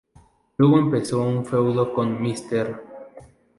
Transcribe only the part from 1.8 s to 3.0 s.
con Mr.